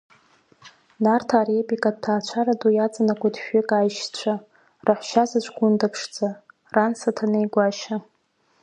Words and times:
Нарҭаа 1.03 1.45
репикатә 1.47 1.99
ҭаацәара 2.03 2.53
ду 2.59 2.69
иаҵанакуеит 2.73 3.35
шәҩык 3.43 3.69
аишьцәа, 3.77 4.33
раҳәшьа-заҵә 4.85 5.51
Гәында-ԥшӡа, 5.57 6.27
ран 6.75 6.93
Саҭанеи-Гәашьа. 6.99 7.95